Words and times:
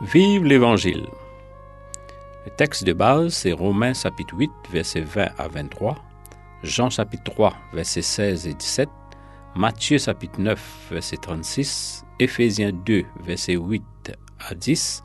Vive 0.00 0.44
l'Évangile. 0.44 1.08
Le 2.44 2.52
texte 2.52 2.84
de 2.84 2.92
base, 2.92 3.34
c'est 3.34 3.50
Romains 3.50 3.94
chapitre 3.94 4.32
8, 4.36 4.48
versets 4.70 5.00
20 5.00 5.26
à 5.36 5.48
23, 5.48 5.96
Jean 6.62 6.88
chapitre 6.88 7.24
3, 7.24 7.52
versets 7.72 8.02
16 8.02 8.46
et 8.46 8.54
17, 8.54 8.88
Matthieu 9.56 9.98
chapitre 9.98 10.40
9, 10.40 10.88
verset 10.92 11.16
36, 11.16 12.04
Éphésiens 12.20 12.70
2, 12.70 13.06
versets 13.24 13.56
8 13.56 13.82
à 14.48 14.54
10, 14.54 15.02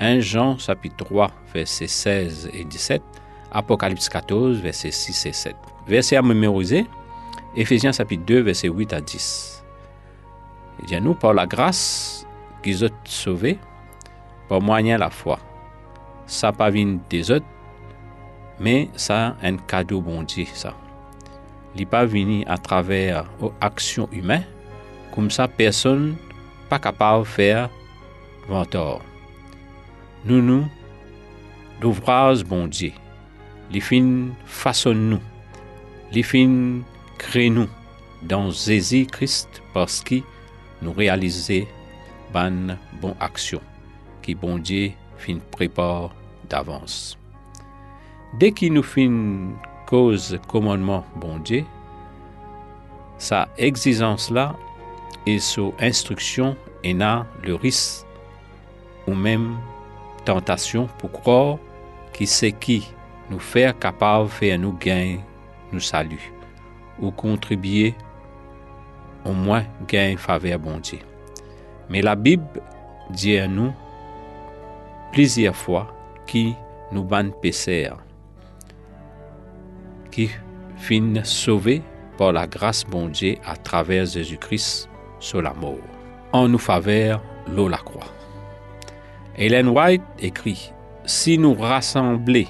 1 0.00 0.18
Jean 0.18 0.58
chapitre 0.58 0.96
3, 0.96 1.30
versets 1.54 1.86
16 1.86 2.50
et 2.52 2.64
17, 2.64 3.02
Apocalypse 3.52 4.08
14, 4.08 4.58
versets 4.58 4.90
6 4.90 5.26
et 5.26 5.32
7. 5.32 5.54
Verset 5.86 6.16
à 6.16 6.22
mémoriser, 6.22 6.86
Éphésiens 7.54 7.92
chapitre 7.92 8.24
2, 8.24 8.40
versets 8.40 8.66
8 8.66 8.94
à 8.94 9.00
10. 9.00 9.64
Il 10.80 10.86
dit 10.86 10.96
à 10.96 11.00
nous, 11.00 11.14
par 11.14 11.34
la 11.34 11.46
grâce 11.46 12.26
qu'ils 12.64 12.84
ont 12.84 12.90
sauvés, 13.04 13.60
par 14.48 14.60
moyen 14.60 14.98
la 14.98 15.10
foi. 15.10 15.38
Ça 16.26 16.52
pas 16.52 16.70
vient 16.70 16.98
des 17.10 17.30
autres, 17.30 17.46
mais 18.58 18.88
ça 18.96 19.36
un 19.42 19.56
cadeau 19.56 20.00
bon 20.00 20.22
Dieu, 20.22 20.46
ça. 20.52 20.74
Il 21.76 21.86
pas 21.86 22.04
venu 22.06 22.44
à 22.46 22.56
travers 22.56 23.24
actions 23.60 24.08
humaines, 24.12 24.46
comme 25.12 25.30
ça 25.30 25.48
personne 25.48 26.16
pas 26.68 26.78
capable 26.78 27.24
de 27.24 27.28
faire 27.28 27.70
ventor. 28.48 29.02
Nous 30.24 30.40
nous 30.40 30.66
d'ouvrage 31.80 32.44
bon 32.44 32.66
Dieu. 32.66 32.92
Les 33.70 33.80
fin 33.80 34.28
façonne 34.46 35.10
nous. 35.10 35.20
Les 36.12 36.22
fin 36.22 36.80
crée 37.18 37.50
nous 37.50 37.68
dans 38.22 38.50
Jésus 38.50 39.06
Christ 39.06 39.62
parce 39.72 40.02
qu'il 40.02 40.22
nous 40.80 40.92
réalisait 40.92 41.66
bonne 42.32 42.78
bonne 43.00 43.16
action 43.20 43.60
qui 44.24 44.34
bon 44.34 44.56
Dieu 44.56 44.92
fin 45.18 45.36
prépare 45.50 46.14
d'avance. 46.48 47.18
Dès 48.38 48.52
qu'il 48.52 48.72
nous 48.72 48.82
fin 48.82 49.50
cause 49.86 50.38
commandement 50.48 51.04
bon 51.14 51.38
Dieu, 51.38 51.64
sa 53.18 53.48
exigence 53.58 54.30
là 54.30 54.56
et 55.26 55.38
sa 55.38 55.62
instruction 55.78 56.56
et 56.82 56.94
n'a 56.94 57.26
le 57.42 57.54
risque 57.54 58.06
ou 59.06 59.14
même 59.14 59.56
tentation 60.24 60.88
pour 60.98 61.12
croire 61.12 61.58
qui 62.14 62.26
c'est 62.26 62.52
qui 62.52 62.88
nous 63.30 63.38
faire 63.38 63.78
capable 63.78 64.28
faire 64.28 64.58
nous 64.58 64.72
gain 64.72 65.18
nous 65.70 65.80
salut 65.80 66.32
ou 66.98 67.10
contribuer 67.10 67.94
au 69.26 69.32
moins 69.32 69.64
gain 69.86 70.16
faveur 70.16 70.58
bon 70.58 70.78
Dieu. 70.78 71.00
Mais 71.90 72.00
la 72.00 72.14
Bible 72.14 72.62
dit 73.10 73.36
à 73.36 73.46
nous 73.46 73.72
plusieurs 75.14 75.54
fois 75.54 75.86
qui 76.26 76.56
nous 76.90 77.06
pécher, 77.40 77.88
qui 80.10 80.28
fin 80.76 81.22
sauvé 81.22 81.82
par 82.18 82.32
la 82.32 82.48
grâce 82.48 82.82
bon 82.84 83.06
Dieu 83.06 83.36
à 83.46 83.54
travers 83.54 84.06
Jésus-Christ 84.06 84.88
sur 85.20 85.40
la 85.40 85.54
mort. 85.54 85.78
En 86.32 86.48
nous 86.48 86.58
faveur 86.58 87.22
l'eau 87.46 87.68
la 87.68 87.76
croix. 87.76 88.08
Hélène 89.36 89.68
White 89.68 90.02
écrit 90.18 90.72
Si 91.04 91.38
nous 91.38 91.54
rassemblons 91.54 92.46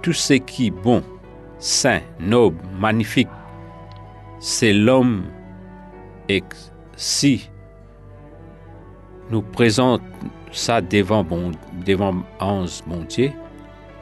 tout 0.00 0.12
ce 0.12 0.34
qui 0.34 0.68
est 0.68 0.70
bon, 0.70 1.02
saint, 1.58 2.02
noble, 2.20 2.62
magnifique, 2.78 3.28
c'est 4.38 4.72
l'homme 4.72 5.24
et 6.28 6.44
si 6.96 7.50
nous 9.28 9.42
présentons 9.42 10.04
ça 10.52 10.80
devant, 10.80 11.24
bon, 11.24 11.52
devant 11.84 12.16
onze 12.40 12.82
bon 12.86 13.04
Dieu, 13.08 13.32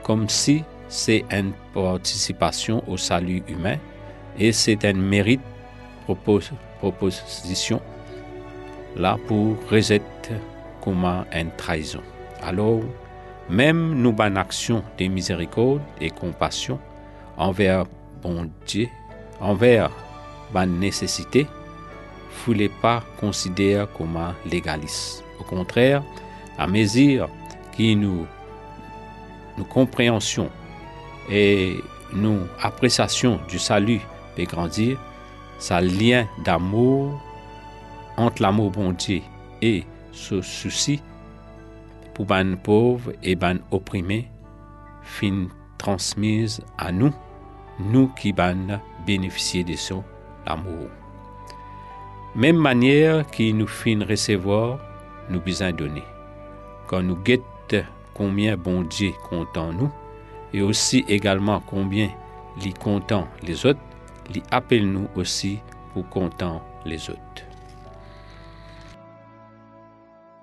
comme 0.03 0.28
si 0.28 0.65
c'est 0.88 1.25
une 1.31 1.53
participation 1.72 2.82
au 2.88 2.97
salut 2.97 3.43
humain 3.49 3.77
et 4.38 4.53
c'est 4.53 4.84
un 4.84 4.93
mérite 4.93 5.41
proposition 6.81 7.81
là 8.97 9.16
pour 9.27 9.56
rejeter 9.71 10.00
comme 10.83 11.04
une 11.04 11.50
trahison. 11.56 12.03
Alors, 12.43 12.81
même 13.49 13.94
nous 13.94 14.12
ban 14.12 14.37
action 14.37 14.83
de 14.99 15.06
miséricorde 15.06 15.81
et 16.00 16.10
compassion 16.10 16.78
envers 17.37 17.84
bon 18.22 18.50
Dieu, 18.66 18.88
envers 19.41 19.91
ban 20.53 20.66
nécessité, 20.66 21.47
ne 22.47 22.69
pas 22.69 23.03
considérer 23.19 23.87
comme 23.97 24.19
légaliste. 24.50 25.25
Au 25.41 25.44
contraire, 25.44 26.03
à 26.59 26.66
mesure 26.66 27.28
que 27.76 27.94
nous, 27.94 28.26
nous 29.59 29.65
compréhensions 29.65 30.50
et 31.31 31.76
nous 32.12 32.41
appréciation 32.60 33.41
du 33.48 33.59
salut 33.59 34.00
de 34.38 34.44
grandir, 34.44 35.00
ça 35.59 35.81
lien 35.81 36.26
d'amour 36.44 37.20
entre 38.16 38.42
l'amour 38.42 38.70
bon 38.70 38.92
Dieu 38.92 39.22
et 39.62 39.84
ce 40.12 40.41
souci 40.41 41.03
pour 42.12 42.26
ban 42.26 42.56
pauvres 42.62 43.12
et 43.22 43.34
ban 43.34 43.56
opprimés 43.71 44.28
fin 45.03 45.48
transmise 45.78 46.60
à 46.78 46.92
nous, 46.92 47.12
nous 47.78 48.09
qui 48.09 48.32
ban 48.32 48.81
bénéficier 49.06 49.65
de 49.65 49.75
son 49.75 50.04
amour. 50.47 50.88
Même 52.34 52.56
manière 52.56 53.26
qui 53.31 53.53
nous 53.53 53.66
fin 53.66 54.04
recevoir, 54.04 54.78
nous 55.28 55.41
besoin 55.41 55.72
donner. 55.72 56.03
Quand 56.94 57.03
nous 57.03 57.16
guette 57.16 57.75
combien 58.15 58.56
bon 58.56 58.82
Dieu 58.82 59.10
content 59.28 59.72
nous, 59.72 59.91
et 60.53 60.62
aussi 60.62 61.05
également 61.09 61.60
combien 61.66 62.09
il 62.65 62.72
content 62.72 63.27
les 63.43 63.66
autres, 63.66 63.81
il 64.32 64.41
appelle 64.53 64.88
nous 64.88 65.09
aussi 65.16 65.59
pour 65.93 66.09
content 66.09 66.62
les 66.84 67.10
autres. 67.10 67.44